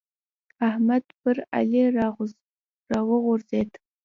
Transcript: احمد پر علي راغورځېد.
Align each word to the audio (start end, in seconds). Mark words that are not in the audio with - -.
احمد 0.67 1.03
پر 1.21 1.37
علي 1.55 1.81
راغورځېد. 2.91 3.69